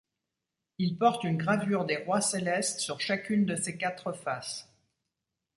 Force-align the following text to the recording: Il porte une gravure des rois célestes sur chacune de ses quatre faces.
Il 0.79 0.97
porte 0.97 1.25
une 1.25 1.37
gravure 1.37 1.85
des 1.85 1.97
rois 1.97 2.21
célestes 2.21 2.79
sur 2.79 2.99
chacune 2.99 3.45
de 3.45 3.55
ses 3.55 3.77
quatre 3.77 4.13
faces. 4.13 4.67